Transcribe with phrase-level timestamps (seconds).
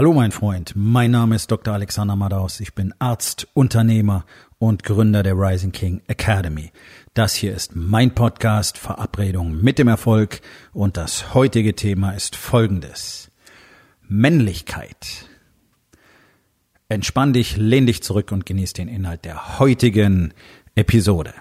[0.00, 1.74] Hallo mein Freund, mein Name ist Dr.
[1.74, 2.60] Alexander Madaus.
[2.60, 4.24] Ich bin Arzt, Unternehmer
[4.58, 6.72] und Gründer der Rising King Academy.
[7.12, 10.40] Das hier ist mein Podcast Verabredung mit dem Erfolg
[10.72, 13.30] und das heutige Thema ist folgendes.
[14.08, 15.28] Männlichkeit.
[16.88, 20.32] Entspann dich, lehn dich zurück und genieß den Inhalt der heutigen
[20.76, 21.34] Episode.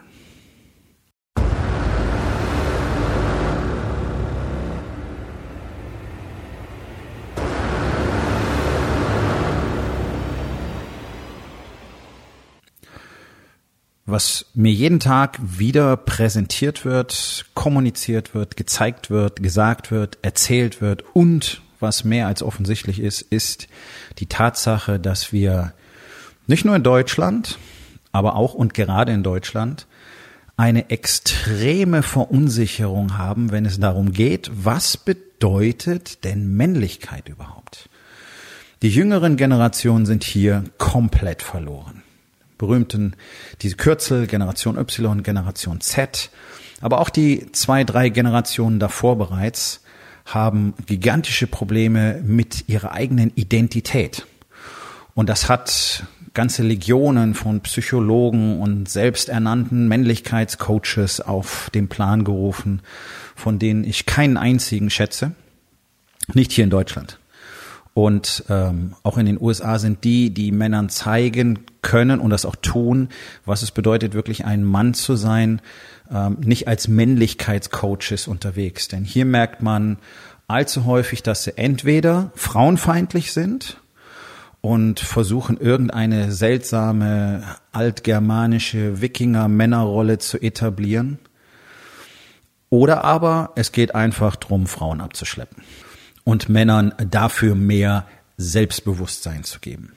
[14.11, 21.03] Was mir jeden Tag wieder präsentiert wird, kommuniziert wird, gezeigt wird, gesagt wird, erzählt wird
[21.13, 23.67] und was mehr als offensichtlich ist, ist
[24.17, 25.73] die Tatsache, dass wir
[26.47, 27.57] nicht nur in Deutschland,
[28.11, 29.87] aber auch und gerade in Deutschland
[30.57, 37.89] eine extreme Verunsicherung haben, wenn es darum geht, was bedeutet denn Männlichkeit überhaupt?
[38.81, 42.03] Die jüngeren Generationen sind hier komplett verloren
[42.59, 43.15] berühmten,
[43.63, 46.29] diese Kürzel, Generation Y, Generation Z,
[46.81, 49.81] aber auch die zwei, drei Generationen davor bereits
[50.25, 54.27] haben gigantische Probleme mit ihrer eigenen Identität.
[55.15, 62.81] Und das hat ganze Legionen von Psychologen und selbsternannten Männlichkeitscoaches auf den Plan gerufen,
[63.35, 65.31] von denen ich keinen einzigen schätze.
[66.33, 67.19] Nicht hier in Deutschland.
[67.93, 72.55] Und ähm, auch in den USA sind die, die Männern zeigen können und das auch
[72.55, 73.09] tun,
[73.45, 75.61] was es bedeutet, wirklich ein Mann zu sein,
[76.11, 78.87] ähm, nicht als Männlichkeitscoaches unterwegs.
[78.87, 79.97] Denn hier merkt man
[80.47, 83.81] allzu häufig, dass sie entweder frauenfeindlich sind
[84.61, 91.19] und versuchen irgendeine seltsame altgermanische Wikinger-Männerrolle zu etablieren.
[92.69, 95.63] Oder aber es geht einfach drum, Frauen abzuschleppen
[96.29, 98.05] und Männern dafür mehr
[98.37, 99.93] Selbstbewusstsein zu geben.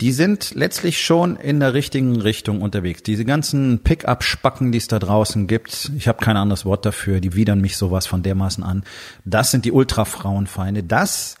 [0.00, 3.02] Die sind letztlich schon in der richtigen Richtung unterwegs.
[3.02, 7.34] Diese ganzen Pick-up-Spacken, die es da draußen gibt, ich habe kein anderes Wort dafür, die
[7.34, 8.84] widern mich sowas von dermaßen an.
[9.24, 10.84] Das sind die Ultrafrauenfeinde.
[10.84, 11.36] Das,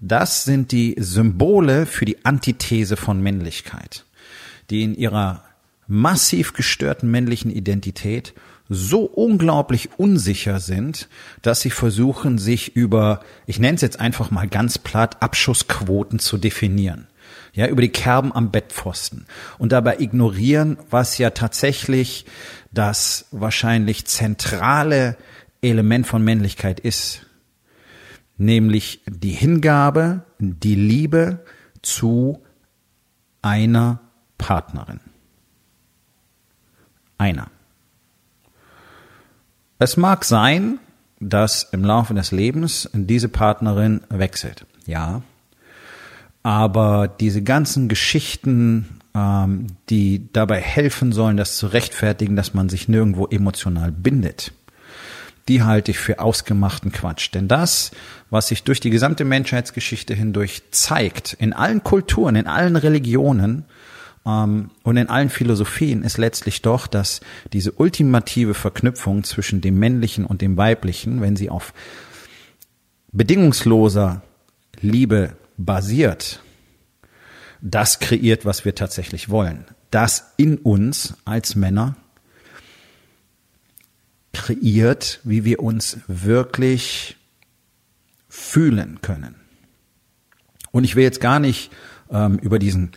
[0.00, 4.06] das sind die Symbole für die Antithese von Männlichkeit,
[4.70, 5.44] die in ihrer
[5.86, 8.32] massiv gestörten männlichen Identität
[8.68, 11.08] so unglaublich unsicher sind,
[11.42, 16.36] dass sie versuchen, sich über, ich nenne es jetzt einfach mal ganz platt, Abschussquoten zu
[16.36, 17.06] definieren.
[17.54, 19.26] Ja, über die Kerben am Bettpfosten
[19.58, 22.26] und dabei ignorieren, was ja tatsächlich
[22.72, 25.16] das wahrscheinlich zentrale
[25.60, 27.26] Element von Männlichkeit ist,
[28.36, 31.44] nämlich die Hingabe, die Liebe
[31.82, 32.42] zu
[33.42, 34.00] einer
[34.36, 35.00] Partnerin.
[37.16, 37.50] Einer.
[39.78, 40.78] Es mag sein,
[41.20, 44.66] dass im Laufe des Lebens diese Partnerin wechselt.
[44.86, 45.22] Ja.
[46.42, 52.88] Aber diese ganzen Geschichten, ähm, die dabei helfen sollen, das zu rechtfertigen, dass man sich
[52.88, 54.52] nirgendwo emotional bindet,
[55.48, 57.30] die halte ich für ausgemachten Quatsch.
[57.32, 57.92] Denn das,
[58.30, 63.64] was sich durch die gesamte Menschheitsgeschichte hindurch zeigt, in allen Kulturen, in allen Religionen,
[64.28, 67.20] und in allen Philosophien ist letztlich doch, dass
[67.54, 71.72] diese ultimative Verknüpfung zwischen dem Männlichen und dem Weiblichen, wenn sie auf
[73.10, 74.20] bedingungsloser
[74.82, 76.42] Liebe basiert,
[77.62, 79.64] das kreiert, was wir tatsächlich wollen.
[79.90, 81.96] Das in uns als Männer
[84.34, 87.16] kreiert, wie wir uns wirklich
[88.28, 89.36] fühlen können.
[90.70, 91.72] Und ich will jetzt gar nicht
[92.10, 92.92] ähm, über diesen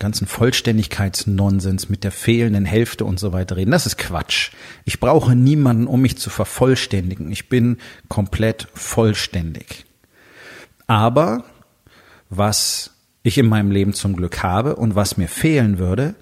[0.00, 3.70] ganzen Vollständigkeitsnonsens mit der fehlenden Hälfte und so weiter reden.
[3.70, 4.50] Das ist Quatsch.
[4.84, 7.30] Ich brauche niemanden, um mich zu vervollständigen.
[7.30, 7.76] Ich bin
[8.08, 9.84] komplett vollständig.
[10.88, 11.44] Aber
[12.30, 12.90] was
[13.22, 16.14] ich in meinem Leben zum Glück habe und was mir fehlen würde,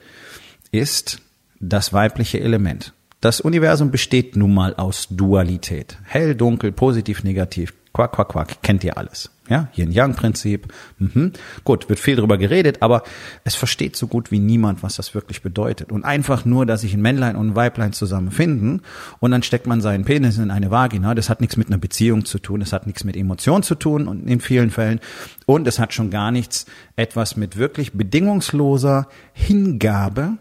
[0.73, 1.23] ist
[1.61, 2.93] das weibliche Element.
[3.21, 5.99] Das Universum besteht nun mal aus Dualität.
[6.05, 9.31] Hell, dunkel, positiv, negativ, Quack, quack, quack, kennt ihr alles.
[9.49, 10.73] Ja, hier ein Young-Prinzip.
[10.99, 11.33] Mhm.
[11.65, 13.03] Gut, wird viel drüber geredet, aber
[13.45, 15.91] es versteht so gut wie niemand, was das wirklich bedeutet.
[15.91, 18.83] Und einfach nur, dass sich ein Männlein und ein Weiblein zusammenfinden
[19.21, 22.27] und dann steckt man seinen Penis in eine Vagina, das hat nichts mit einer Beziehung
[22.27, 25.01] zu tun, das hat nichts mit Emotionen zu tun und in vielen Fällen
[25.47, 30.37] und es hat schon gar nichts etwas mit wirklich bedingungsloser Hingabe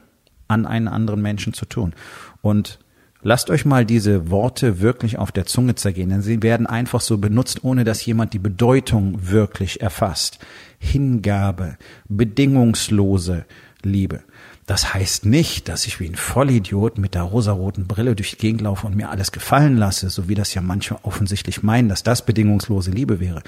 [0.50, 1.94] an einen anderen Menschen zu tun.
[2.42, 2.80] Und
[3.24, 7.18] Lasst euch mal diese Worte wirklich auf der Zunge zergehen, denn sie werden einfach so
[7.18, 10.40] benutzt, ohne dass jemand die Bedeutung wirklich erfasst.
[10.78, 11.78] Hingabe,
[12.08, 13.46] bedingungslose
[13.82, 14.22] Liebe.
[14.68, 18.62] Das heißt nicht, dass ich wie ein Vollidiot mit der rosaroten Brille durch die Gegend
[18.62, 22.26] laufe und mir alles gefallen lasse, so wie das ja manche offensichtlich meinen, dass das
[22.26, 23.42] bedingungslose Liebe wäre.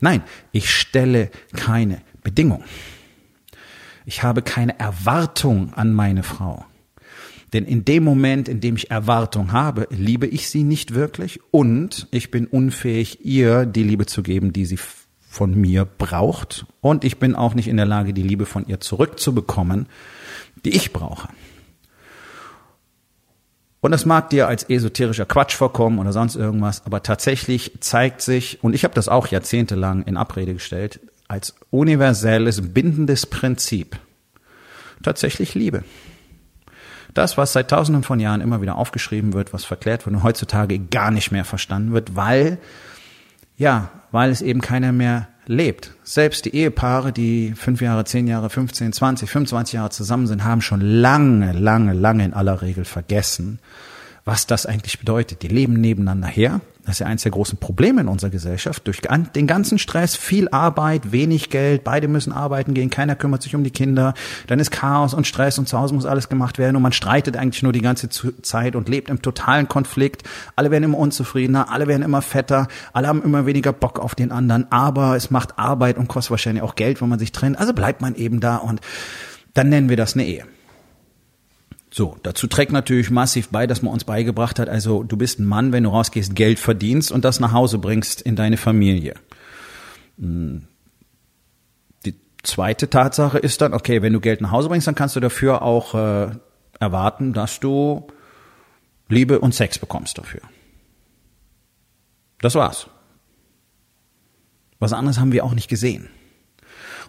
[0.00, 0.22] Nein,
[0.52, 2.64] ich stelle keine Bedingung.
[4.06, 6.64] Ich habe keine Erwartung an meine Frau.
[7.54, 12.08] Denn in dem Moment, in dem ich Erwartung habe, liebe ich sie nicht wirklich und
[12.10, 14.78] ich bin unfähig, ihr die Liebe zu geben, die sie
[15.20, 16.66] von mir braucht.
[16.80, 19.86] Und ich bin auch nicht in der Lage, die Liebe von ihr zurückzubekommen,
[20.64, 21.28] die ich brauche.
[23.80, 28.64] Und das mag dir als esoterischer Quatsch vorkommen oder sonst irgendwas, aber tatsächlich zeigt sich,
[28.64, 33.96] und ich habe das auch jahrzehntelang in Abrede gestellt, als universelles, bindendes Prinzip
[35.02, 35.84] tatsächlich Liebe.
[37.14, 40.78] Das, was seit tausenden von Jahren immer wieder aufgeschrieben wird, was verklärt wird und heutzutage
[40.78, 42.58] gar nicht mehr verstanden wird, weil,
[43.56, 45.92] ja, weil es eben keiner mehr lebt.
[46.02, 50.60] Selbst die Ehepaare, die fünf Jahre, zehn Jahre, 15, 20, 25 Jahre zusammen sind, haben
[50.60, 53.60] schon lange, lange, lange in aller Regel vergessen,
[54.24, 55.42] was das eigentlich bedeutet.
[55.42, 56.60] Die leben nebeneinander her.
[56.84, 58.86] Das ist ja eines der großen Probleme in unserer Gesellschaft.
[58.86, 63.54] Durch den ganzen Stress, viel Arbeit, wenig Geld, beide müssen arbeiten gehen, keiner kümmert sich
[63.54, 64.12] um die Kinder,
[64.48, 67.36] dann ist Chaos und Stress und zu Hause muss alles gemacht werden und man streitet
[67.38, 70.24] eigentlich nur die ganze Zeit und lebt im totalen Konflikt.
[70.56, 74.30] Alle werden immer unzufriedener, alle werden immer fetter, alle haben immer weniger Bock auf den
[74.30, 77.58] anderen, aber es macht Arbeit und kostet wahrscheinlich auch Geld, wenn man sich trennt.
[77.58, 78.80] Also bleibt man eben da und
[79.54, 80.44] dann nennen wir das eine Ehe.
[81.96, 85.44] So, dazu trägt natürlich massiv bei, dass man uns beigebracht hat, also du bist ein
[85.44, 89.14] Mann, wenn du rausgehst, Geld verdienst und das nach Hause bringst in deine Familie.
[90.18, 90.66] Hm.
[92.04, 95.20] Die zweite Tatsache ist dann, okay, wenn du Geld nach Hause bringst, dann kannst du
[95.20, 96.32] dafür auch äh,
[96.80, 98.08] erwarten, dass du
[99.08, 100.40] Liebe und Sex bekommst dafür.
[102.40, 102.88] Das war's.
[104.80, 106.08] Was anderes haben wir auch nicht gesehen.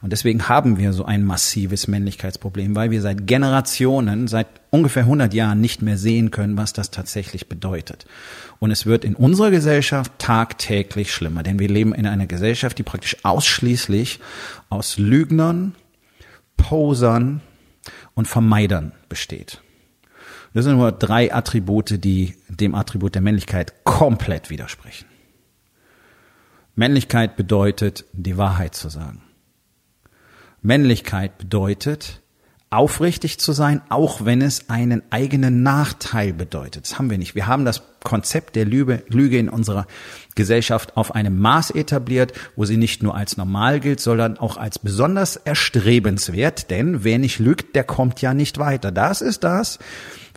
[0.02, 5.34] Und deswegen haben wir so ein massives Männlichkeitsproblem, weil wir seit Generationen, seit ungefähr 100
[5.34, 8.06] Jahren nicht mehr sehen können, was das tatsächlich bedeutet.
[8.60, 12.84] Und es wird in unserer Gesellschaft tagtäglich schlimmer, denn wir leben in einer Gesellschaft, die
[12.84, 14.20] praktisch ausschließlich
[14.70, 15.76] aus Lügnern,
[16.58, 17.42] Posern
[18.14, 19.62] und Vermeidern besteht.
[20.54, 25.06] Das sind nur drei Attribute, die dem Attribut der Männlichkeit komplett widersprechen.
[26.76, 29.22] Männlichkeit bedeutet, die Wahrheit zu sagen.
[30.66, 32.22] Männlichkeit bedeutet,
[32.72, 36.86] aufrichtig zu sein, auch wenn es einen eigenen Nachteil bedeutet.
[36.86, 37.36] Das haben wir nicht.
[37.36, 39.86] Wir haben das Konzept der Lüge, Lüge in unserer
[40.34, 44.80] Gesellschaft auf einem Maß etabliert, wo sie nicht nur als normal gilt, sondern auch als
[44.80, 46.70] besonders erstrebenswert.
[46.70, 48.92] Denn wer nicht lügt, der kommt ja nicht weiter.
[48.92, 49.80] Das ist das,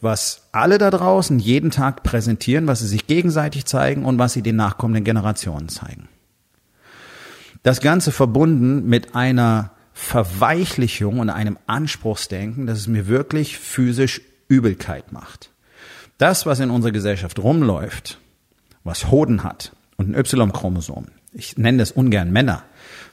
[0.01, 4.43] was alle da draußen jeden Tag präsentieren, was sie sich gegenseitig zeigen und was sie
[4.43, 6.09] den nachkommenden Generationen zeigen.
[7.65, 15.11] Das Ganze verbunden mit einer Verweichlichung und einem Anspruchsdenken, dass es mir wirklich physisch Übelkeit
[15.11, 15.50] macht.
[16.19, 18.21] Das, was in unserer Gesellschaft rumläuft,
[18.85, 22.62] was Hoden hat und ein Y-Chromosom, ich nenne das ungern Männer,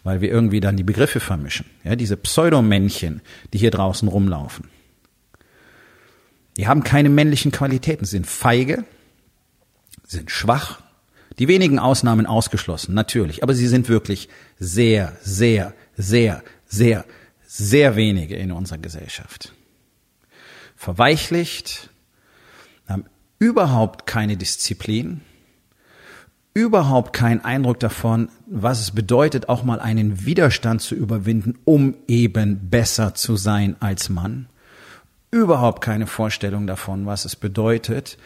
[0.04, 1.66] weil wir irgendwie dann die Begriffe vermischen.
[1.84, 3.22] Ja, diese Pseudomännchen,
[3.52, 4.70] die hier draußen rumlaufen.
[6.56, 8.86] Die haben keine männlichen Qualitäten, sind feige,
[10.06, 10.81] sind schwach,
[11.40, 14.30] die wenigen Ausnahmen ausgeschlossen, natürlich, aber sie sind wirklich
[14.60, 16.44] sehr, sehr, sehr,
[16.75, 17.06] sehr,
[17.45, 19.54] sehr wenige in unserer Gesellschaft.
[20.75, 21.89] Verweichlicht,
[22.88, 23.06] haben
[23.39, 25.22] überhaupt keine Disziplin,
[26.54, 32.69] überhaupt keinen Eindruck davon, was es bedeutet, auch mal einen Widerstand zu überwinden, um eben
[32.69, 34.47] besser zu sein als Mann.
[35.31, 38.18] Überhaupt keine Vorstellung davon, was es bedeutet,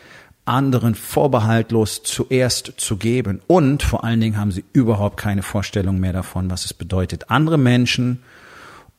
[0.45, 3.41] anderen vorbehaltlos zuerst zu geben.
[3.47, 7.57] Und vor allen Dingen haben sie überhaupt keine Vorstellung mehr davon, was es bedeutet, andere
[7.57, 8.21] Menschen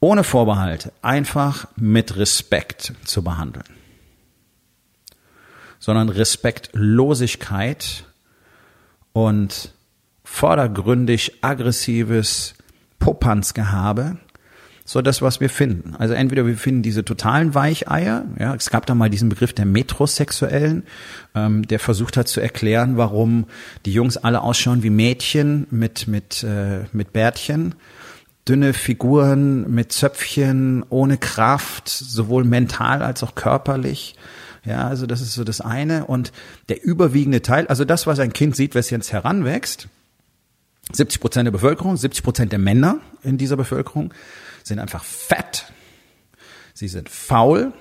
[0.00, 3.66] ohne Vorbehalte einfach mit Respekt zu behandeln.
[5.78, 8.04] Sondern Respektlosigkeit
[9.12, 9.72] und
[10.24, 12.54] vordergründig aggressives
[12.98, 14.18] Popanzgehabe
[14.90, 15.94] so das, was wir finden.
[15.96, 19.64] Also entweder wir finden diese totalen Weicheier, ja, es gab da mal diesen Begriff der
[19.64, 20.82] Metrosexuellen,
[21.36, 23.46] ähm, der versucht hat zu erklären, warum
[23.86, 27.76] die Jungs alle ausschauen wie Mädchen mit, mit, äh, mit Bärtchen,
[28.50, 34.16] dünne Figuren mit Zöpfchen, ohne Kraft, sowohl mental als auch körperlich.
[34.64, 36.06] Ja, also das ist so das eine.
[36.06, 36.32] Und
[36.68, 39.86] der überwiegende Teil, also das, was ein Kind sieht, was jetzt heranwächst,
[40.92, 44.12] 70 Prozent der Bevölkerung, 70 Prozent der Männer in dieser Bevölkerung
[44.64, 45.72] sind einfach fett,
[46.74, 47.72] sie sind faul,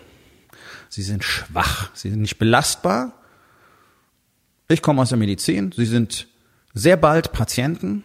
[0.88, 3.14] sie sind schwach, sie sind nicht belastbar.
[4.68, 6.28] Ich komme aus der Medizin, sie sind
[6.76, 8.04] sehr bald Patienten,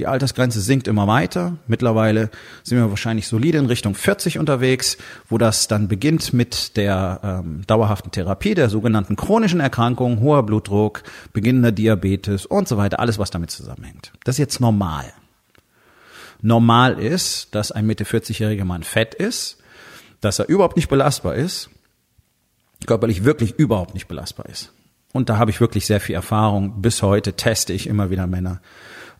[0.00, 1.58] Die Altersgrenze sinkt immer weiter.
[1.66, 2.30] Mittlerweile
[2.62, 4.96] sind wir wahrscheinlich solide in Richtung 40 unterwegs,
[5.28, 11.02] wo das dann beginnt mit der ähm, dauerhaften Therapie der sogenannten chronischen Erkrankungen, hoher Blutdruck,
[11.34, 14.10] beginnender Diabetes und so weiter, alles was damit zusammenhängt.
[14.24, 15.12] Das ist jetzt normal.
[16.40, 19.58] Normal ist, dass ein Mitte 40-jähriger Mann fett ist,
[20.22, 21.68] dass er überhaupt nicht belastbar ist,
[22.86, 24.72] körperlich wirklich überhaupt nicht belastbar ist.
[25.12, 26.80] Und da habe ich wirklich sehr viel Erfahrung.
[26.80, 28.62] Bis heute teste ich immer wieder Männer.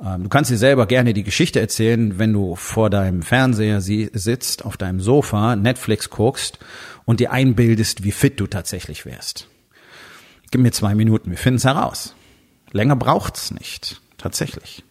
[0.04, 4.64] Ähm, du kannst dir selber gerne die Geschichte erzählen, wenn du vor deinem Fernseher sitzt,
[4.64, 6.58] auf deinem Sofa, Netflix guckst
[7.04, 9.48] und dir einbildest, wie fit du tatsächlich wärst.
[10.50, 12.14] Gib mir zwei Minuten, wir finden es heraus.
[12.72, 14.84] Länger braucht's nicht, tatsächlich.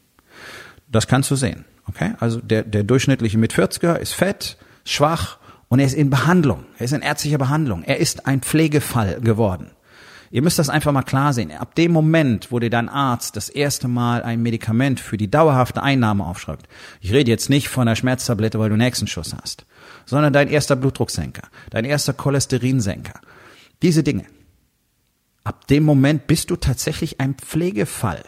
[0.88, 1.66] Das kannst du sehen.
[1.88, 2.14] Okay?
[2.20, 5.38] Also der, der durchschnittliche mit 40er ist fett, schwach
[5.68, 6.66] und er ist in Behandlung.
[6.78, 7.84] Er ist in ärztlicher Behandlung.
[7.84, 9.72] Er ist ein Pflegefall geworden.
[10.32, 11.52] Ihr müsst das einfach mal klar sehen.
[11.52, 15.82] Ab dem Moment, wo dir dein Arzt das erste Mal ein Medikament für die dauerhafte
[15.82, 16.68] Einnahme aufschreibt,
[17.02, 19.66] ich rede jetzt nicht von einer Schmerztablette, weil du nächsten Schuss hast,
[20.06, 23.20] sondern dein erster Blutdrucksenker, dein erster Cholesterinsenker,
[23.82, 24.26] diese Dinge.
[25.44, 28.24] Ab dem Moment bist du tatsächlich ein Pflegefall.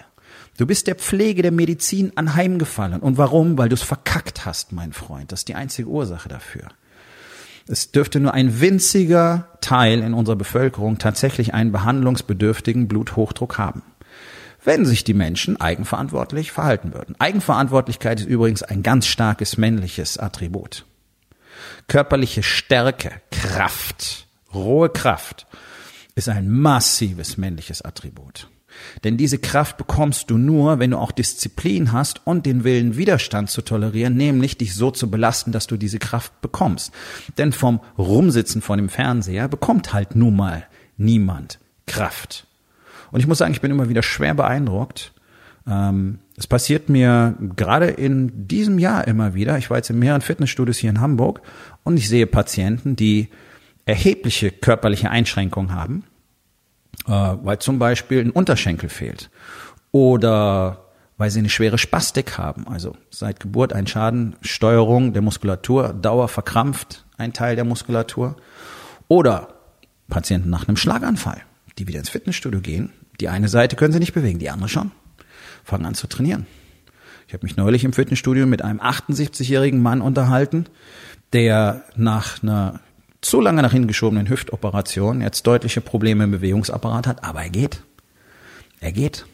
[0.58, 3.02] Du bist der Pflege der Medizin anheimgefallen.
[3.02, 3.58] Und warum?
[3.58, 5.32] Weil du es verkackt hast, mein Freund.
[5.32, 6.70] Das ist die einzige Ursache dafür.
[7.68, 13.84] Es dürfte nur ein winziger Teil in unserer Bevölkerung tatsächlich einen behandlungsbedürftigen Bluthochdruck haben.
[14.64, 17.16] Wenn sich die Menschen eigenverantwortlich verhalten würden.
[17.20, 20.86] Eigenverantwortlichkeit ist übrigens ein ganz starkes männliches Attribut.
[21.88, 25.48] Körperliche Stärke, Kraft, rohe Kraft
[26.16, 28.50] ist ein massives männliches Attribut.
[29.04, 33.50] Denn diese Kraft bekommst du nur, wenn du auch Disziplin hast und den Willen, Widerstand
[33.50, 36.94] zu tolerieren, nämlich dich so zu belasten, dass du diese Kraft bekommst.
[37.38, 40.66] Denn vom Rumsitzen vor dem Fernseher bekommt halt nun mal
[40.98, 42.48] niemand Kraft.
[43.12, 45.14] Und ich muss sagen, ich bin immer wieder schwer beeindruckt.
[45.68, 49.58] Ähm, es passiert mir gerade in diesem Jahr immer wieder.
[49.58, 51.42] Ich war jetzt in mehreren Fitnessstudios hier in Hamburg
[51.84, 53.30] und ich sehe Patienten, die
[53.86, 56.04] erhebliche körperliche Einschränkungen haben
[57.08, 59.30] äh, weil zum Beispiel ein Unterschenkel fehlt
[59.92, 60.86] oder
[61.18, 66.28] weil sie eine schwere Spastik haben, also seit Geburt ein Schaden, Steuerung der Muskulatur, Dauer
[66.28, 68.38] verkrampft, ein Teil der Muskulatur
[69.08, 69.50] oder
[70.10, 71.42] Patienten nach einem Schlaganfall,
[71.78, 72.92] die wieder ins Fitnessstudio gehen.
[73.20, 74.92] Die eine Seite können sie nicht bewegen, die andere schon.
[75.64, 76.48] Fangen an zu trainieren.
[77.28, 80.66] Ich habe mich neulich im Fitnessstudio mit einem 78-jährigen Mann unterhalten,
[81.34, 82.80] der nach einer
[83.22, 87.84] zu lange nach hingeschobenen Hüftoperation jetzt deutliche Probleme im Bewegungsapparat hat, aber er geht.
[88.80, 89.26] Er geht.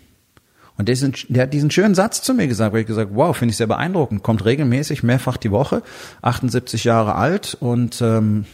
[0.78, 0.96] Und der,
[1.30, 3.68] der hat diesen schönen Satz zu mir gesagt, weil ich gesagt, wow, finde ich sehr
[3.68, 4.22] beeindruckend.
[4.24, 5.82] Kommt regelmäßig, mehrfach die Woche,
[6.22, 8.46] 78 Jahre alt und ähm,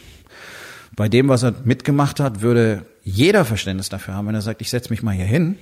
[0.96, 4.70] bei dem, was er mitgemacht hat, würde jeder Verständnis dafür haben, wenn er sagt, ich
[4.70, 5.58] setze mich mal hier hin.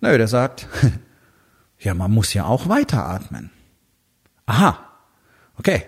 [0.00, 0.66] Nö, der sagt,
[1.78, 3.50] ja, man muss ja auch weiteratmen.
[4.46, 4.78] Aha,
[5.56, 5.84] okay,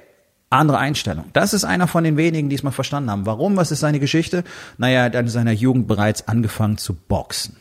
[0.51, 1.27] andere Einstellung.
[1.33, 3.25] Das ist einer von den wenigen, die es mal verstanden haben.
[3.25, 3.57] Warum?
[3.57, 4.45] Was ist seine Geschichte?
[4.79, 7.57] Naja, er hat in seiner Jugend bereits angefangen zu boxen.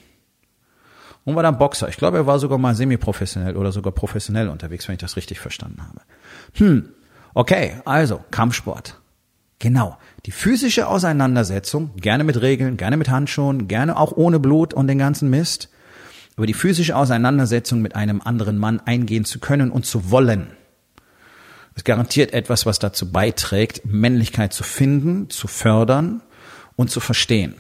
[1.24, 1.90] Und war dann Boxer.
[1.90, 5.40] Ich glaube, er war sogar mal semi-professionell oder sogar professionell unterwegs, wenn ich das richtig
[5.40, 6.02] verstanden habe.
[6.54, 6.90] Hm,
[7.36, 9.00] okay, also Kampfsport.
[9.60, 9.98] Genau.
[10.26, 14.98] Die physische Auseinandersetzung, gerne mit Regeln, gerne mit Handschuhen, gerne auch ohne Blut und den
[14.98, 15.70] ganzen Mist,
[16.38, 20.48] aber die physische Auseinandersetzung mit einem anderen Mann eingehen zu können und zu wollen,
[21.80, 26.22] ist garantiert etwas, was dazu beiträgt, Männlichkeit zu finden, zu fördern
[26.76, 27.56] und zu verstehen.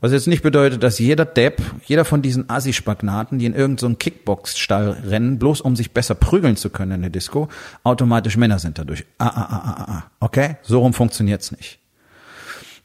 [0.00, 3.96] Was jetzt nicht bedeutet, dass jeder Depp, jeder von diesen Assi-Spagnaten, die in irgendeinen so
[3.96, 7.48] Kickbox-Stall rennen, bloß um sich besser prügeln zu können in der Disco,
[7.82, 9.06] automatisch Männer sind dadurch.
[9.16, 10.10] Ah, ah, ah, ah, ah.
[10.20, 10.56] Okay?
[10.62, 11.78] So rum funktioniert's nicht.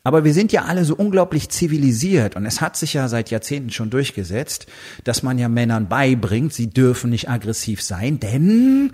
[0.05, 3.69] Aber wir sind ja alle so unglaublich zivilisiert und es hat sich ja seit Jahrzehnten
[3.69, 4.67] schon durchgesetzt,
[5.03, 8.91] dass man ja Männern beibringt, sie dürfen nicht aggressiv sein, denn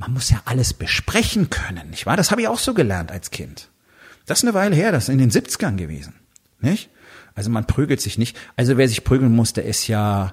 [0.00, 2.16] man muss ja alles besprechen können, nicht wahr?
[2.16, 3.68] Das habe ich auch so gelernt als Kind.
[4.24, 6.14] Das ist eine Weile her, das ist in den 70ern gewesen,
[6.60, 6.88] nicht?
[7.34, 8.36] Also man prügelt sich nicht.
[8.56, 10.32] Also wer sich prügeln muss, der ist ja,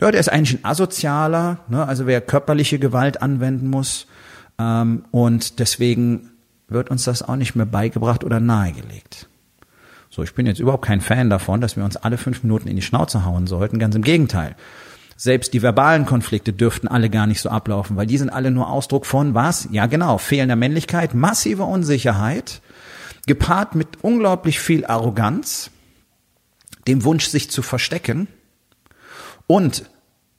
[0.00, 1.86] ja, der ist eigentlich ein asozialer, ne?
[1.86, 4.06] also wer körperliche Gewalt anwenden muss.
[4.58, 6.30] Ähm, und deswegen
[6.68, 9.28] wird uns das auch nicht mehr beigebracht oder nahegelegt.
[10.08, 12.76] So, ich bin jetzt überhaupt kein Fan davon, dass wir uns alle fünf Minuten in
[12.76, 13.78] die Schnauze hauen sollten.
[13.78, 14.56] Ganz im Gegenteil.
[15.22, 18.70] Selbst die verbalen Konflikte dürften alle gar nicht so ablaufen, weil die sind alle nur
[18.70, 19.68] Ausdruck von was?
[19.70, 22.62] Ja, genau, fehlender Männlichkeit, massiver Unsicherheit,
[23.26, 25.70] gepaart mit unglaublich viel Arroganz,
[26.88, 28.28] dem Wunsch, sich zu verstecken
[29.46, 29.90] und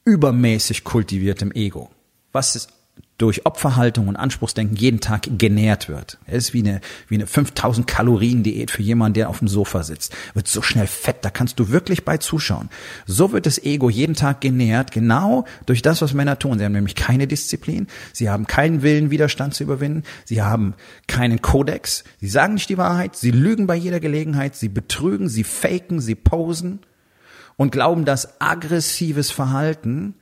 [0.04, 1.92] übermäßig kultiviertem Ego.
[2.32, 2.74] Was ist
[3.18, 6.18] durch Opferhaltung und Anspruchsdenken jeden Tag genährt wird.
[6.26, 9.84] Es ist wie eine, wie eine 5000 Kalorien Diät für jemanden, der auf dem Sofa
[9.84, 10.16] sitzt.
[10.34, 12.70] Wird so schnell fett, da kannst du wirklich bei zuschauen.
[13.06, 16.58] So wird das Ego jeden Tag genährt, genau durch das, was Männer tun.
[16.58, 20.74] Sie haben nämlich keine Disziplin, sie haben keinen Willen, Widerstand zu überwinden, sie haben
[21.08, 25.44] keinen Kodex, sie sagen nicht die Wahrheit, sie lügen bei jeder Gelegenheit, sie betrügen, sie
[25.44, 26.80] faken, sie posen
[27.56, 30.16] und glauben, dass aggressives Verhalten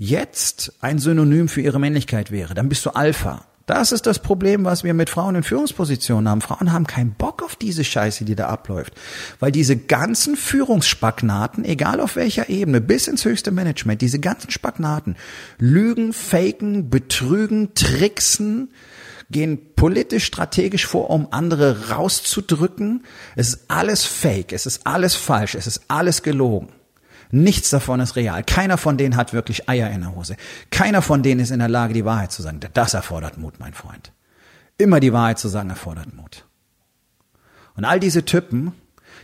[0.00, 3.44] jetzt ein Synonym für ihre Männlichkeit wäre, dann bist du Alpha.
[3.66, 6.40] Das ist das Problem, was wir mit Frauen in Führungspositionen haben.
[6.40, 8.94] Frauen haben keinen Bock auf diese Scheiße, die da abläuft.
[9.38, 15.16] Weil diese ganzen Führungsspagnaten, egal auf welcher Ebene, bis ins höchste Management, diese ganzen Spagnaten,
[15.58, 18.70] lügen, faken, betrügen, tricksen,
[19.30, 23.04] gehen politisch strategisch vor, um andere rauszudrücken.
[23.36, 26.70] Es ist alles fake, es ist alles falsch, es ist alles gelogen.
[27.30, 28.42] Nichts davon ist real.
[28.44, 30.36] Keiner von denen hat wirklich Eier in der Hose.
[30.70, 32.60] Keiner von denen ist in der Lage, die Wahrheit zu sagen.
[32.74, 34.12] Das erfordert Mut, mein Freund.
[34.78, 36.46] Immer die Wahrheit zu sagen erfordert Mut.
[37.76, 38.72] Und all diese Typen,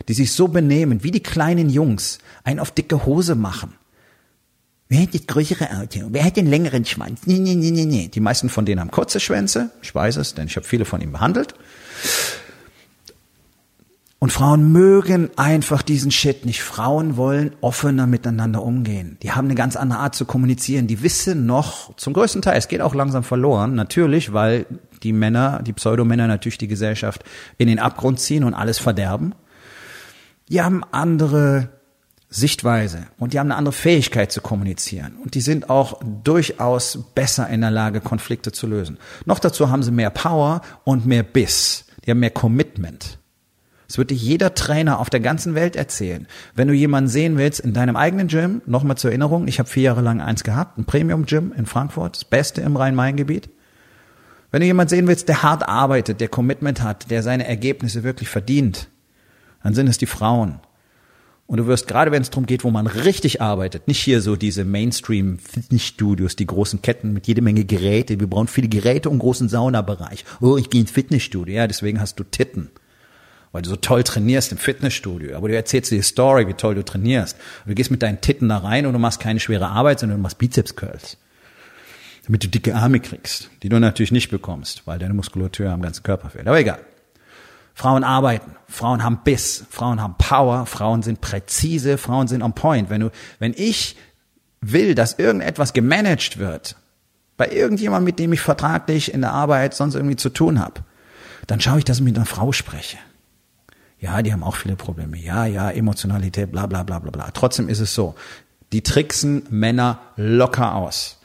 [0.07, 3.73] die sich so benehmen, wie die kleinen Jungs, einen auf dicke Hose machen.
[4.89, 6.07] Wer hat das größere Auto?
[6.11, 7.21] Wer hat den längeren Schwanz?
[7.25, 8.07] Nee, nee, nee, nee, nee.
[8.07, 9.71] Die meisten von denen haben kurze Schwänze.
[9.81, 11.55] Ich weiß es, denn ich habe viele von ihnen behandelt.
[14.19, 16.63] Und Frauen mögen einfach diesen Shit nicht.
[16.63, 19.17] Frauen wollen offener miteinander umgehen.
[19.21, 20.87] Die haben eine ganz andere Art zu kommunizieren.
[20.87, 24.65] Die wissen noch, zum größten Teil, es geht auch langsam verloren, natürlich, weil
[25.03, 27.23] die Männer, die Pseudomänner natürlich die Gesellschaft
[27.59, 29.35] in den Abgrund ziehen und alles verderben.
[30.49, 31.69] Die haben andere
[32.29, 37.47] Sichtweise und die haben eine andere Fähigkeit zu kommunizieren und die sind auch durchaus besser
[37.49, 38.97] in der Lage, Konflikte zu lösen.
[39.25, 41.85] Noch dazu haben sie mehr Power und mehr Biss.
[42.05, 43.19] Die haben mehr Commitment.
[43.87, 46.27] Das wird dir jeder Trainer auf der ganzen Welt erzählen.
[46.55, 49.83] Wenn du jemanden sehen willst in deinem eigenen Gym, nochmal zur Erinnerung, ich habe vier
[49.83, 53.49] Jahre lang eins gehabt, ein Premium-Gym in Frankfurt, das beste im Rhein-Main-Gebiet.
[54.51, 58.29] Wenn du jemanden sehen willst, der hart arbeitet, der Commitment hat, der seine Ergebnisse wirklich
[58.29, 58.89] verdient,
[59.63, 60.59] dann sind es die Frauen.
[61.45, 64.35] Und du wirst, gerade wenn es darum geht, wo man richtig arbeitet, nicht hier so
[64.35, 68.19] diese Mainstream-Fitnessstudios, die großen Ketten mit jede Menge Geräte.
[68.19, 70.25] Wir brauchen viele Geräte und großen Saunabereich.
[70.41, 71.55] Oh, ich gehe ins Fitnessstudio.
[71.55, 72.69] Ja, deswegen hast du Titten
[73.51, 75.35] weil du so toll trainierst im Fitnessstudio.
[75.35, 77.37] Aber du erzählst dir die Story, wie toll du trainierst.
[77.65, 80.19] Und du gehst mit deinen Titten da rein und du machst keine schwere Arbeit, sondern
[80.19, 81.17] du machst Bizeps-Curls.
[82.25, 86.03] Damit du dicke Arme kriegst, die du natürlich nicht bekommst, weil deine Muskulatur am ganzen
[86.03, 86.47] Körper fehlt.
[86.47, 86.79] Aber egal.
[87.73, 92.89] Frauen arbeiten, Frauen haben Biss, Frauen haben Power, Frauen sind präzise, Frauen sind on point.
[92.89, 93.95] Wenn du, wenn ich
[94.61, 96.75] will, dass irgendetwas gemanagt wird,
[97.37, 100.81] bei irgendjemandem, mit dem ich vertraglich in der Arbeit sonst irgendwie zu tun habe,
[101.45, 102.97] dann schaue ich, dass ich mit einer Frau spreche.
[103.99, 105.17] Ja, die haben auch viele Probleme.
[105.17, 107.31] Ja, ja, Emotionalität, bla bla bla bla bla.
[107.33, 108.15] Trotzdem ist es so,
[108.71, 111.17] die tricksen Männer locker aus.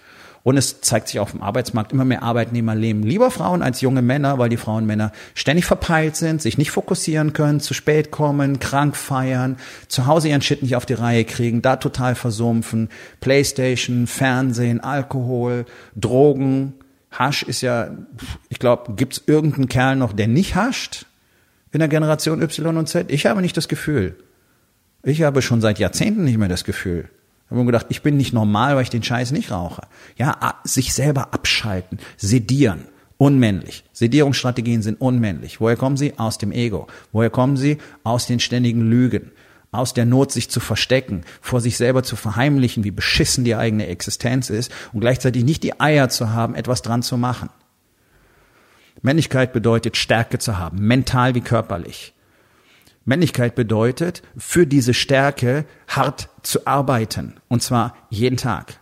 [0.44, 4.02] Und es zeigt sich auf dem Arbeitsmarkt, immer mehr Arbeitnehmer leben lieber Frauen als junge
[4.02, 8.58] Männer, weil die Frauen Männer ständig verpeilt sind, sich nicht fokussieren können, zu spät kommen,
[8.58, 9.56] krank feiern,
[9.86, 12.88] zu Hause ihren Shit nicht auf die Reihe kriegen, da total versumpfen,
[13.20, 16.74] Playstation, Fernsehen, Alkohol, Drogen,
[17.12, 17.90] Hasch ist ja,
[18.48, 21.06] ich glaube, gibt's irgendeinen Kerl noch, der nicht hascht?
[21.72, 23.10] In der Generation Y und Z?
[23.10, 24.16] Ich habe nicht das Gefühl.
[25.02, 27.08] Ich habe schon seit Jahrzehnten nicht mehr das Gefühl.
[27.44, 29.82] Ich habe mir gedacht, ich bin nicht normal, weil ich den Scheiß nicht rauche.
[30.16, 32.84] Ja, sich selber abschalten, sedieren,
[33.18, 33.84] unmännlich.
[33.92, 35.60] Sedierungsstrategien sind unmännlich.
[35.60, 36.18] Woher kommen sie?
[36.18, 36.86] Aus dem Ego.
[37.10, 37.78] Woher kommen sie?
[38.04, 39.32] Aus den ständigen Lügen.
[39.70, 43.86] Aus der Not, sich zu verstecken, vor sich selber zu verheimlichen, wie beschissen die eigene
[43.86, 47.48] Existenz ist und gleichzeitig nicht die Eier zu haben, etwas dran zu machen.
[49.02, 52.14] Männlichkeit bedeutet Stärke zu haben, mental wie körperlich.
[53.04, 58.78] Männlichkeit bedeutet, für diese Stärke hart zu arbeiten, und zwar jeden Tag.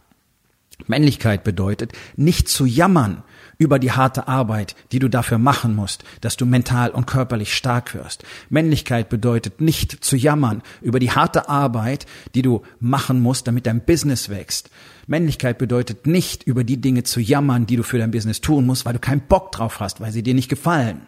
[0.86, 3.22] Männlichkeit bedeutet, nicht zu jammern
[3.60, 7.94] über die harte Arbeit, die du dafür machen musst, dass du mental und körperlich stark
[7.94, 8.24] wirst.
[8.48, 13.84] Männlichkeit bedeutet, nicht zu jammern über die harte Arbeit, die du machen musst, damit dein
[13.84, 14.70] Business wächst.
[15.06, 18.86] Männlichkeit bedeutet nicht, über die Dinge zu jammern, die du für dein Business tun musst,
[18.86, 21.02] weil du keinen Bock drauf hast, weil sie dir nicht gefallen.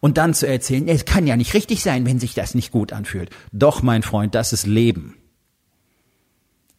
[0.00, 2.92] Und dann zu erzählen, es kann ja nicht richtig sein, wenn sich das nicht gut
[2.92, 3.30] anfühlt.
[3.52, 5.16] Doch, mein Freund, das ist Leben.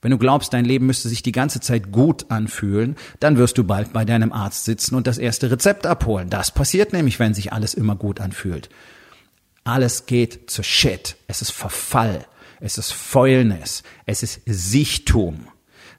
[0.02, 3.64] Wenn du glaubst, dein Leben müsste sich die ganze Zeit gut anfühlen, dann wirst du
[3.64, 6.30] bald bei deinem Arzt sitzen und das erste Rezept abholen.
[6.30, 8.70] Das passiert nämlich, wenn sich alles immer gut anfühlt.
[9.64, 11.18] Alles geht zu Shit.
[11.28, 12.26] Es ist Verfall.
[12.60, 13.84] Es ist Fäulnis.
[14.06, 15.48] Es ist Sichtum.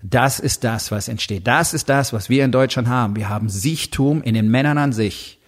[0.03, 1.47] Das ist das, was entsteht.
[1.47, 3.15] Das ist das, was wir in Deutschland haben.
[3.15, 5.39] Wir haben Siechtum in den Männern an sich.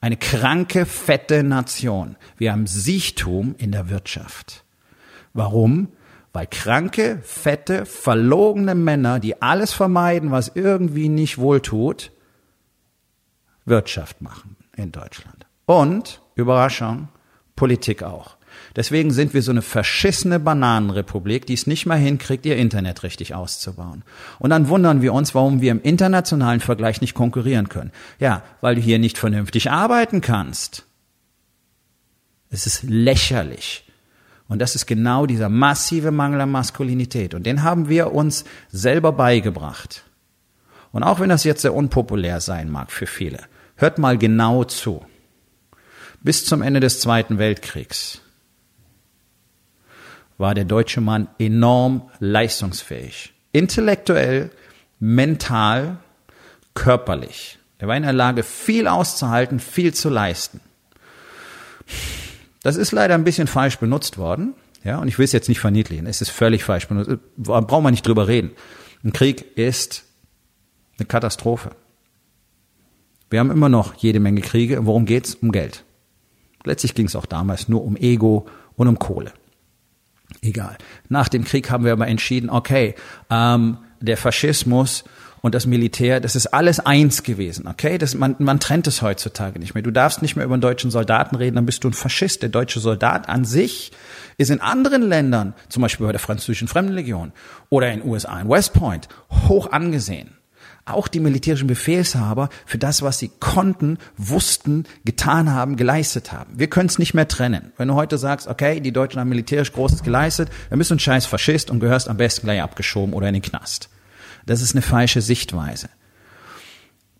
[0.00, 2.16] Eine kranke, fette Nation.
[2.36, 4.64] Wir haben Siechtum in der Wirtschaft.
[5.32, 5.88] Warum?
[6.34, 12.10] Weil kranke, fette, verlogene Männer, die alles vermeiden, was irgendwie nicht wohltut,
[13.64, 15.46] Wirtschaft machen in Deutschland.
[15.64, 17.08] Und, Überraschung,
[17.54, 18.36] Politik auch.
[18.74, 23.36] Deswegen sind wir so eine verschissene Bananenrepublik, die es nicht mal hinkriegt, ihr Internet richtig
[23.36, 24.02] auszubauen.
[24.40, 27.92] Und dann wundern wir uns, warum wir im internationalen Vergleich nicht konkurrieren können.
[28.18, 30.84] Ja, weil du hier nicht vernünftig arbeiten kannst.
[32.50, 33.83] Es ist lächerlich.
[34.48, 37.34] Und das ist genau dieser massive Mangel an Maskulinität.
[37.34, 40.04] Und den haben wir uns selber beigebracht.
[40.92, 43.40] Und auch wenn das jetzt sehr unpopulär sein mag für viele,
[43.76, 45.04] hört mal genau zu.
[46.22, 48.20] Bis zum Ende des Zweiten Weltkriegs
[50.38, 53.32] war der deutsche Mann enorm leistungsfähig.
[53.52, 54.50] Intellektuell,
[54.98, 55.98] mental,
[56.74, 57.58] körperlich.
[57.78, 60.60] Er war in der Lage, viel auszuhalten, viel zu leisten.
[62.64, 64.54] Das ist leider ein bisschen falsch benutzt worden.
[64.84, 66.06] Ja, und ich will es jetzt nicht verniedlichen.
[66.06, 67.10] Es ist völlig falsch benutzt.
[67.36, 68.52] Brauchen wir nicht drüber reden.
[69.04, 70.04] Ein Krieg ist
[70.98, 71.72] eine Katastrophe.
[73.28, 74.86] Wir haben immer noch jede Menge Kriege.
[74.86, 75.34] Worum geht's?
[75.34, 75.84] Um Geld.
[76.64, 78.46] Letztlich ging es auch damals nur um Ego
[78.76, 79.34] und um Kohle.
[80.40, 80.78] Egal.
[81.10, 82.94] Nach dem Krieg haben wir aber entschieden, okay,
[83.28, 85.04] ähm, der Faschismus
[85.44, 87.98] und das Militär, das ist alles eins gewesen, okay?
[87.98, 89.82] Das, man, man trennt es heutzutage nicht mehr.
[89.82, 92.40] Du darfst nicht mehr über einen deutschen Soldaten reden, dann bist du ein Faschist.
[92.40, 93.92] Der deutsche Soldat an sich
[94.38, 97.32] ist in anderen Ländern, zum Beispiel bei der französischen Fremdenlegion
[97.68, 99.10] oder in den USA in West Point,
[99.46, 100.30] hoch angesehen
[100.86, 106.58] auch die militärischen Befehlshaber für das, was sie konnten, wussten, getan haben, geleistet haben.
[106.58, 107.72] Wir können es nicht mehr trennen.
[107.78, 110.98] Wenn du heute sagst, okay, die Deutschen haben militärisch Großes geleistet, dann bist du ein
[110.98, 113.88] scheiß Faschist und gehörst am besten gleich abgeschoben oder in den Knast.
[114.46, 115.88] Das ist eine falsche Sichtweise.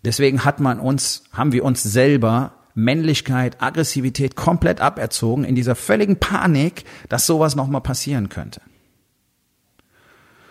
[0.03, 6.17] Deswegen hat man uns, haben wir uns selber Männlichkeit, Aggressivität komplett aberzogen in dieser völligen
[6.17, 8.61] Panik, dass sowas nochmal passieren könnte.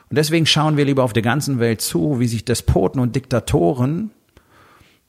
[0.09, 4.11] Und deswegen schauen wir lieber auf der ganzen Welt zu, wie sich Despoten und Diktatoren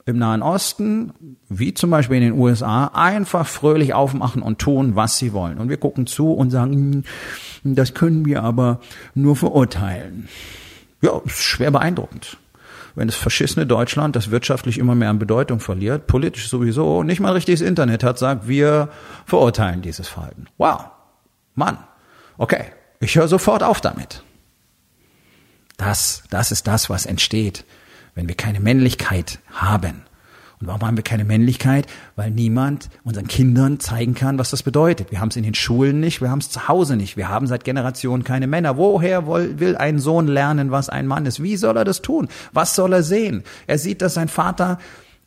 [0.04, 1.12] im Nahen Osten,
[1.48, 5.58] wie zum Beispiel in den USA, einfach fröhlich aufmachen und tun, was sie wollen.
[5.58, 7.04] Und wir gucken zu und sagen,
[7.62, 8.80] hm, das können wir aber
[9.14, 10.28] nur verurteilen.
[11.00, 12.38] Ja, schwer beeindruckend.
[12.94, 17.32] Wenn das verschissene Deutschland, das wirtschaftlich immer mehr an Bedeutung verliert, politisch sowieso, nicht mal
[17.32, 18.88] richtiges Internet hat, sagt, wir
[19.26, 20.46] verurteilen dieses Verhalten.
[20.56, 20.86] Wow.
[21.54, 21.78] Mann.
[22.38, 22.64] Okay.
[23.00, 24.22] Ich höre sofort auf damit.
[25.76, 27.66] Das, das ist das, was entsteht,
[28.14, 30.02] wenn wir keine Männlichkeit haben.
[30.60, 31.86] Und warum haben wir keine Männlichkeit?
[32.14, 35.10] Weil niemand unseren Kindern zeigen kann, was das bedeutet.
[35.10, 37.16] Wir haben es in den Schulen nicht, wir haben es zu Hause nicht.
[37.16, 38.76] Wir haben seit Generationen keine Männer.
[38.76, 41.42] Woher will ein Sohn lernen, was ein Mann ist?
[41.42, 42.28] Wie soll er das tun?
[42.52, 43.42] Was soll er sehen?
[43.66, 44.78] Er sieht, dass sein Vater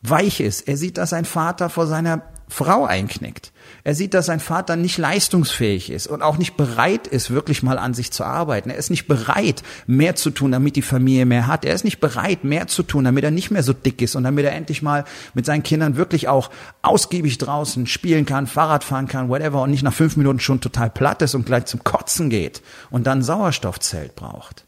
[0.01, 0.67] weich ist.
[0.67, 3.51] Er sieht, dass sein Vater vor seiner Frau einknickt.
[3.83, 7.77] Er sieht, dass sein Vater nicht leistungsfähig ist und auch nicht bereit ist, wirklich mal
[7.77, 8.69] an sich zu arbeiten.
[8.69, 11.63] Er ist nicht bereit, mehr zu tun, damit die Familie mehr hat.
[11.63, 14.23] Er ist nicht bereit, mehr zu tun, damit er nicht mehr so dick ist und
[14.23, 16.49] damit er endlich mal mit seinen Kindern wirklich auch
[16.81, 20.89] ausgiebig draußen spielen kann, Fahrrad fahren kann, whatever und nicht nach fünf Minuten schon total
[20.89, 24.65] platt ist und gleich zum Kotzen geht und dann Sauerstoffzelt braucht.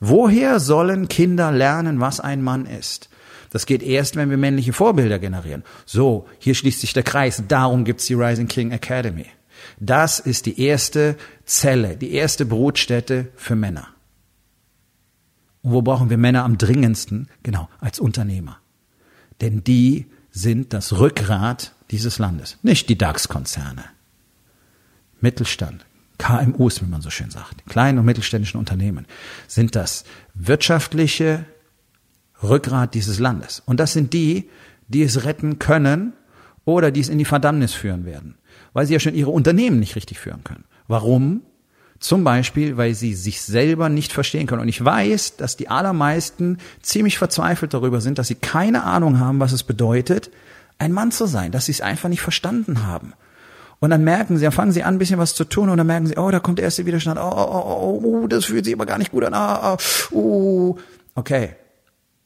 [0.00, 3.08] Woher sollen Kinder lernen, was ein Mann ist?
[3.50, 5.64] Das geht erst, wenn wir männliche Vorbilder generieren.
[5.86, 7.42] So, hier schließt sich der Kreis.
[7.48, 9.26] Darum gibt's die Rising King Academy.
[9.80, 13.88] Das ist die erste Zelle, die erste Brutstätte für Männer.
[15.62, 17.28] Und wo brauchen wir Männer am dringendsten?
[17.42, 18.58] Genau, als Unternehmer.
[19.40, 23.84] Denn die sind das Rückgrat dieses Landes, nicht die DAX-Konzerne.
[25.20, 25.84] Mittelstand,
[26.18, 29.06] KMUs, wie man so schön sagt, kleinen und mittelständischen Unternehmen,
[29.46, 31.44] sind das wirtschaftliche
[32.42, 33.62] Rückgrat dieses Landes.
[33.66, 34.48] Und das sind die,
[34.88, 36.12] die es retten können
[36.64, 38.36] oder die es in die Verdammnis führen werden,
[38.72, 40.64] weil sie ja schon ihre Unternehmen nicht richtig führen können.
[40.86, 41.42] Warum?
[42.00, 44.62] Zum Beispiel, weil sie sich selber nicht verstehen können.
[44.62, 49.40] Und ich weiß, dass die allermeisten ziemlich verzweifelt darüber sind, dass sie keine Ahnung haben,
[49.40, 50.30] was es bedeutet,
[50.78, 53.14] ein Mann zu sein, dass sie es einfach nicht verstanden haben.
[53.80, 55.86] Und dann merken sie, dann fangen sie an, ein bisschen was zu tun und dann
[55.86, 58.74] merken sie, oh, da kommt der erste Widerstand, oh, oh, oh, oh, das fühlt sich
[58.74, 59.76] aber gar nicht gut an, ah,
[60.10, 60.78] oh, oh.
[61.14, 61.50] okay,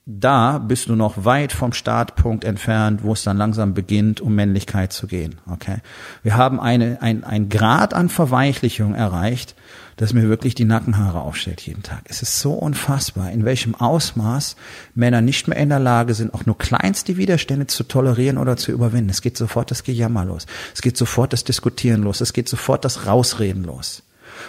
[0.04, 4.92] da bist du noch weit vom Startpunkt entfernt, wo es dann langsam beginnt, um Männlichkeit
[4.92, 5.36] zu gehen.
[5.48, 5.76] Okay,
[6.24, 9.54] wir haben eine ein, ein Grad an Verweichlichung erreicht,
[9.96, 12.02] dass mir wirklich die Nackenhaare aufstellt jeden Tag.
[12.08, 14.56] Es ist so unfassbar, in welchem Ausmaß
[14.94, 18.72] Männer nicht mehr in der Lage sind, auch nur kleinste Widerstände zu tolerieren oder zu
[18.72, 19.10] überwinden.
[19.10, 20.46] Es geht sofort das Gejammer los.
[20.74, 22.20] Es geht sofort das Diskutieren los.
[22.20, 24.02] Es geht sofort das Rausreden los.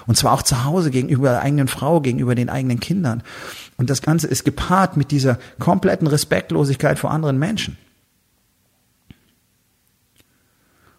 [0.07, 3.21] Und zwar auch zu Hause gegenüber der eigenen Frau, gegenüber den eigenen Kindern.
[3.77, 7.77] Und das Ganze ist gepaart mit dieser kompletten Respektlosigkeit vor anderen Menschen.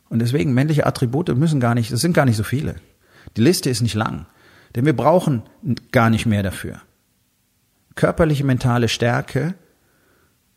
[0.09, 2.77] Und deswegen männliche Attribute müssen gar nicht, das sind gar nicht so viele.
[3.37, 4.27] Die Liste ist nicht lang.
[4.75, 5.43] Denn wir brauchen
[5.93, 6.81] gar nicht mehr dafür.
[7.95, 9.55] Körperliche, mentale Stärke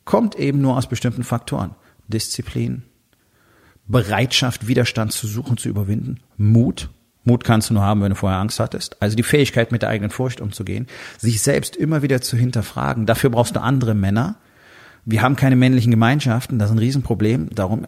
[0.06, 1.76] kommt eben nur aus bestimmten Faktoren.
[2.08, 2.84] Disziplin,
[3.88, 6.90] Bereitschaft, Widerstand zu suchen, zu überwinden, Mut.
[7.28, 9.02] Mut kannst du nur haben, wenn du vorher Angst hattest.
[9.02, 10.88] Also die Fähigkeit, mit der eigenen Furcht umzugehen,
[11.18, 13.06] sich selbst immer wieder zu hinterfragen.
[13.06, 14.38] Dafür brauchst du andere Männer.
[15.06, 17.50] Wir haben keine männlichen Gemeinschaften, das ist ein Riesenproblem.
[17.54, 17.86] Darum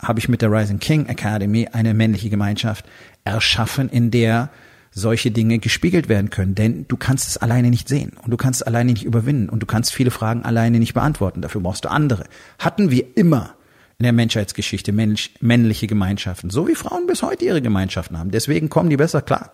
[0.00, 2.86] habe ich mit der Rising King Academy eine männliche Gemeinschaft
[3.24, 4.48] erschaffen, in der
[4.92, 6.54] solche Dinge gespiegelt werden können.
[6.54, 9.60] Denn du kannst es alleine nicht sehen und du kannst es alleine nicht überwinden und
[9.60, 11.42] du kannst viele Fragen alleine nicht beantworten.
[11.42, 12.24] Dafür brauchst du andere.
[12.58, 13.54] Hatten wir immer
[14.00, 18.30] in der Menschheitsgeschichte männlich, männliche Gemeinschaften, so wie Frauen bis heute ihre Gemeinschaften haben.
[18.30, 19.52] Deswegen kommen die besser klar.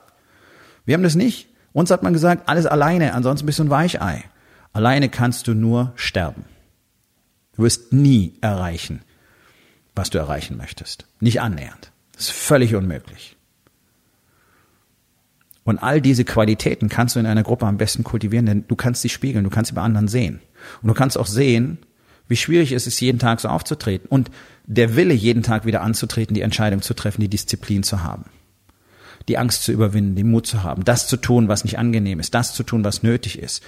[0.85, 1.48] Wir haben das nicht.
[1.72, 4.22] Uns hat man gesagt, alles alleine, ansonsten bist du ein Weichei.
[4.72, 6.44] Alleine kannst du nur sterben.
[7.56, 9.00] Du wirst nie erreichen,
[9.96, 11.06] was du erreichen möchtest.
[11.18, 11.90] Nicht annähernd.
[12.12, 13.37] Das ist völlig unmöglich.
[15.64, 19.02] Und all diese Qualitäten kannst du in einer Gruppe am besten kultivieren, denn du kannst
[19.02, 20.38] sie spiegeln, du kannst sie bei anderen sehen.
[20.82, 21.78] Und du kannst auch sehen,
[22.29, 24.09] wie schwierig es ist, jeden Tag so aufzutreten.
[24.09, 24.31] Und
[24.67, 28.25] der Wille, jeden Tag wieder anzutreten, die Entscheidung zu treffen, die Disziplin zu haben.
[29.29, 32.35] Die Angst zu überwinden, den Mut zu haben, das zu tun, was nicht angenehm ist,
[32.35, 33.62] das zu tun, was nötig ist.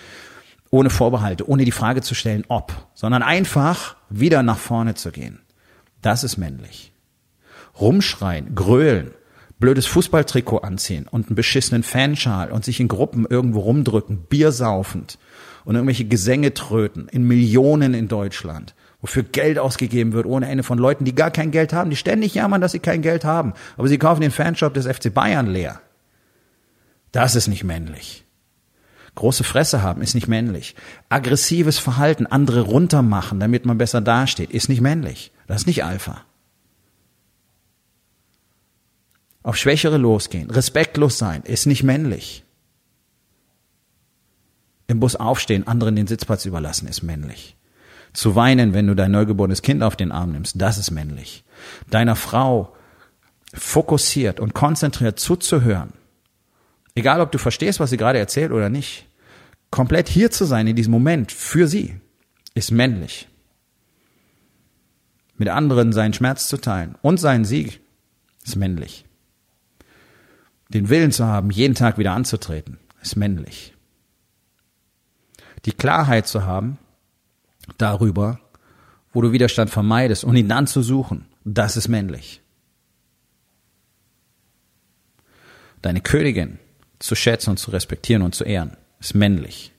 [0.71, 5.41] Ohne Vorbehalte, ohne die Frage zu stellen, ob, sondern einfach wieder nach vorne zu gehen.
[6.03, 6.93] Das ist männlich.
[7.81, 9.13] Rumschreien, grölen,
[9.59, 15.19] blödes Fußballtrikot anziehen und einen beschissenen Fanschal und sich in Gruppen irgendwo rumdrücken, Bier saufend
[15.69, 20.79] und irgendwelche Gesänge tröten in Millionen in Deutschland, wofür Geld ausgegeben wird ohne Ende von
[20.79, 23.87] Leuten, die gar kein Geld haben, die ständig jammern, dass sie kein Geld haben, aber
[23.87, 25.83] sie kaufen den Fanshop des FC Bayern leer.
[27.13, 28.25] Das ist nicht männlich.
[29.15, 30.75] Große Fresse haben ist nicht männlich.
[31.11, 35.33] Aggressives Verhalten, andere runtermachen, damit man besser dasteht, ist nicht männlich.
[35.49, 36.25] Das ist nicht Alpha.
[39.49, 42.45] auf Schwächere losgehen, respektlos sein, ist nicht männlich.
[44.89, 47.57] Im Bus aufstehen, anderen den Sitzplatz überlassen, ist männlich.
[48.15, 51.45] Zu weinen, wenn du dein neugeborenes Kind auf den Arm nimmst, das ist männlich.
[51.91, 52.75] Deiner Frau
[53.53, 55.93] fokussiert und konzentriert zuzuhören,
[56.95, 59.07] egal ob du verstehst, was sie gerade erzählt oder nicht,
[59.71, 62.01] komplett hier zu sein in diesem Moment für sie,
[62.55, 63.29] ist männlich.
[65.37, 67.81] Mit anderen seinen Schmerz zu teilen und seinen Sieg
[68.45, 69.05] ist männlich.
[70.71, 73.75] Den Willen zu haben, jeden Tag wieder anzutreten, ist männlich.
[75.65, 76.79] Die Klarheit zu haben
[77.77, 78.41] darüber,
[79.13, 82.41] wo du Widerstand vermeidest und ihn dann zu suchen, das ist männlich.
[85.83, 86.59] Deine Königin
[86.99, 89.73] zu schätzen und zu respektieren und zu ehren, ist männlich.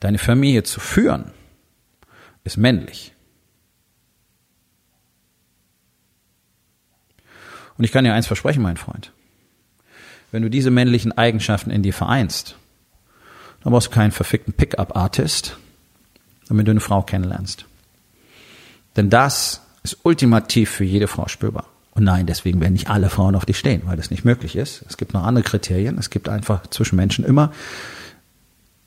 [0.00, 1.32] Deine Familie zu führen,
[2.44, 3.14] ist männlich.
[7.78, 9.12] Und ich kann dir eins versprechen, mein Freund
[10.32, 12.56] wenn du diese männlichen Eigenschaften in dir vereinst,
[13.62, 15.56] dann brauchst du keinen verfickten Pickup-Artist,
[16.48, 17.66] damit du eine Frau kennenlernst.
[18.96, 21.66] Denn das ist ultimativ für jede Frau spürbar.
[21.94, 24.84] Und nein, deswegen werden nicht alle Frauen auf dich stehen, weil das nicht möglich ist.
[24.88, 25.98] Es gibt noch andere Kriterien.
[25.98, 27.52] Es gibt einfach zwischen Menschen immer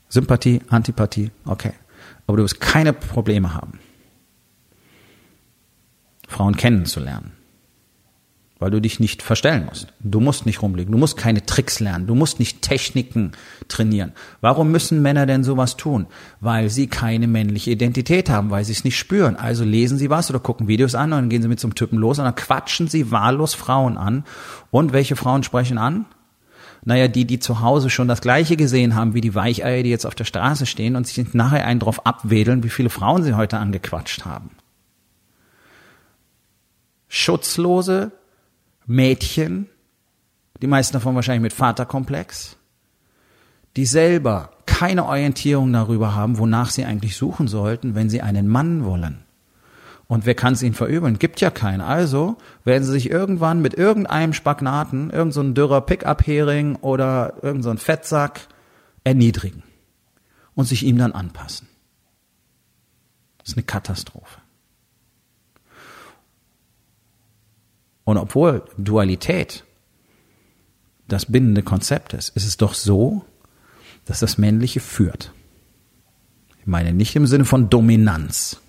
[0.08, 1.72] Sympathie, Antipathie, okay.
[2.26, 3.78] Aber du wirst keine Probleme haben,
[6.26, 7.35] Frauen kennenzulernen
[8.58, 9.92] weil du dich nicht verstellen musst.
[10.00, 13.32] Du musst nicht rumliegen, du musst keine Tricks lernen, du musst nicht Techniken
[13.68, 14.12] trainieren.
[14.40, 16.06] Warum müssen Männer denn sowas tun?
[16.40, 19.36] Weil sie keine männliche Identität haben, weil sie es nicht spüren.
[19.36, 21.74] Also lesen sie was oder gucken Videos an und dann gehen sie mit so einem
[21.74, 24.24] Typen los und dann quatschen sie wahllos Frauen an.
[24.70, 26.06] Und welche Frauen sprechen an?
[26.84, 30.06] Naja, die, die zu Hause schon das Gleiche gesehen haben wie die Weicheier, die jetzt
[30.06, 33.58] auf der Straße stehen und sich nachher einen drauf abwedeln, wie viele Frauen sie heute
[33.58, 34.50] angequatscht haben.
[37.08, 38.12] Schutzlose,
[38.86, 39.68] Mädchen,
[40.62, 42.56] die meisten davon wahrscheinlich mit Vaterkomplex,
[43.76, 48.84] die selber keine Orientierung darüber haben, wonach sie eigentlich suchen sollten, wenn sie einen Mann
[48.84, 49.24] wollen.
[50.08, 51.18] Und wer kann es ihnen verübeln?
[51.18, 51.80] Gibt ja keinen.
[51.80, 57.84] Also werden sie sich irgendwann mit irgendeinem Spagnaten, irgendein so dürrer Pickup-Hering oder irgendein so
[57.84, 58.46] Fettsack
[59.02, 59.62] erniedrigen
[60.54, 61.68] und sich ihm dann anpassen.
[63.38, 64.40] Das ist eine Katastrophe.
[68.06, 69.64] Und obwohl Dualität
[71.08, 73.24] das bindende Konzept ist, ist es doch so,
[74.04, 75.32] dass das Männliche führt.
[76.60, 78.60] Ich meine nicht im Sinne von Dominanz.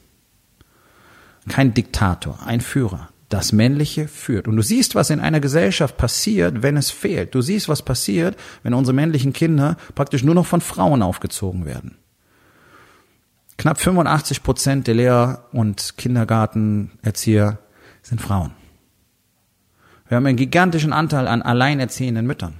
[1.48, 3.10] Kein Diktator, ein Führer.
[3.30, 4.48] Das Männliche führt.
[4.48, 7.36] Und du siehst, was in einer Gesellschaft passiert, wenn es fehlt.
[7.36, 11.98] Du siehst, was passiert, wenn unsere männlichen Kinder praktisch nur noch von Frauen aufgezogen werden.
[13.58, 17.60] Knapp 85 Prozent der Lehrer und Kindergartenerzieher
[18.02, 18.52] sind Frauen.
[20.08, 22.56] Wir haben einen gigantischen Anteil an alleinerziehenden Müttern.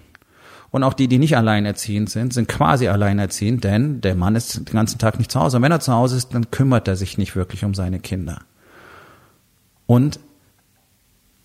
[0.70, 4.76] Und auch die, die nicht alleinerziehend sind, sind quasi alleinerziehend, denn der Mann ist den
[4.76, 5.58] ganzen Tag nicht zu Hause.
[5.58, 8.42] Und wenn er zu Hause ist, dann kümmert er sich nicht wirklich um seine Kinder.
[9.86, 10.20] Und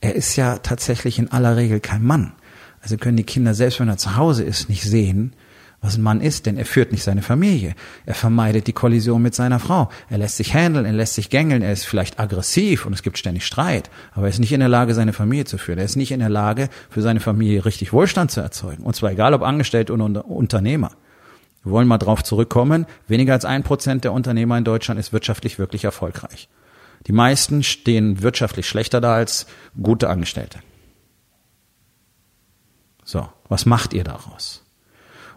[0.01, 2.33] er ist ja tatsächlich in aller Regel kein Mann.
[2.81, 5.35] Also können die Kinder, selbst wenn er zu Hause ist, nicht sehen,
[5.83, 7.75] was ein Mann ist, denn er führt nicht seine Familie.
[8.07, 9.91] Er vermeidet die Kollision mit seiner Frau.
[10.09, 13.19] Er lässt sich handeln, er lässt sich gängeln, er ist vielleicht aggressiv und es gibt
[13.19, 15.81] ständig Streit, aber er ist nicht in der Lage, seine Familie zu führen.
[15.81, 18.85] Er ist nicht in der Lage, für seine Familie richtig Wohlstand zu erzeugen.
[18.85, 20.93] Und zwar egal, ob angestellt oder Unternehmer.
[21.65, 22.87] Wir wollen mal drauf zurückkommen.
[23.09, 26.49] Weniger als ein Prozent der Unternehmer in Deutschland ist wirtschaftlich wirklich erfolgreich.
[27.09, 29.47] Die meisten stehen wirtschaftlich schlechter da als
[29.81, 30.61] gute Angestellte.
[33.05, 34.62] So, was macht ihr daraus?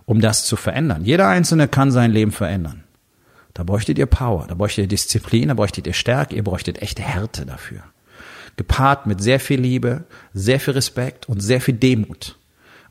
[0.06, 1.04] Um das zu verändern.
[1.04, 2.84] Jeder Einzelne kann sein Leben verändern.
[3.54, 7.02] Da bräuchtet ihr Power, da bräuchtet ihr Disziplin, da bräuchtet ihr Stärke, ihr bräuchtet echte
[7.02, 7.84] Härte dafür.
[8.58, 12.38] Gepaart mit sehr viel Liebe, sehr viel Respekt und sehr viel Demut.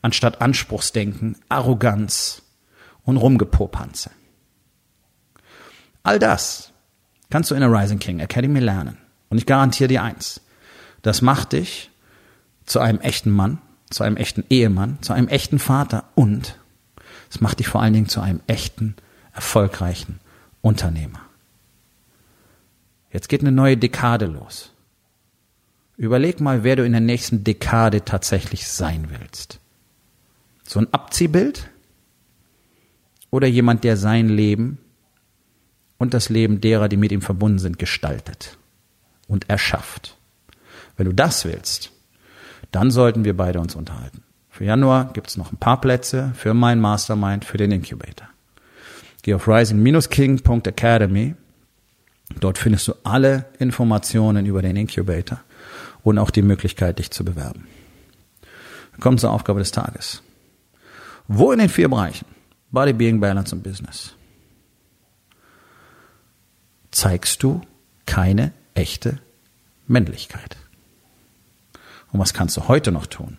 [0.03, 2.43] Anstatt Anspruchsdenken, Arroganz
[3.05, 4.11] und Rumgepopanze.
[6.03, 6.73] All das
[7.31, 8.99] kannst du in der Rising King Academy lernen.
[9.29, 10.41] Und ich garantiere dir eins.
[11.03, 11.91] Das macht dich
[12.65, 13.59] zu einem echten Mann,
[13.91, 16.59] zu einem echten Ehemann, zu einem echten Vater und
[17.31, 18.97] es macht dich vor allen Dingen zu einem echten,
[19.33, 20.21] erfolgreichen
[20.63, 21.21] Unternehmer.
[23.13, 24.73] Jetzt geht eine neue Dekade los.
[25.97, 29.61] Überleg mal, wer du in der nächsten Dekade tatsächlich sein willst.
[30.65, 31.71] So ein Abziehbild?
[33.31, 34.79] Oder jemand, der sein Leben
[35.99, 38.59] und das Leben derer, die mit ihm verbunden sind, gestaltet
[39.29, 40.17] und erschafft?
[40.97, 41.91] Wenn du das willst,
[42.73, 44.23] dann sollten wir beide uns unterhalten.
[44.55, 48.29] Für Januar gibt es noch ein paar Plätze für mein Mastermind für den Incubator.
[49.23, 51.35] Geh auf rising-king.academy.
[52.39, 55.41] Dort findest du alle Informationen über den Incubator
[56.05, 57.67] und auch die Möglichkeit, dich zu bewerben.
[58.93, 60.23] Wir kommen zur Aufgabe des Tages.
[61.27, 62.27] Wo in den vier Bereichen
[62.71, 64.15] Body, Being, Balance und Business
[66.93, 67.61] zeigst du
[68.07, 69.19] keine echte
[69.89, 70.57] Männlichkeit?
[72.13, 73.39] Und was kannst du heute noch tun?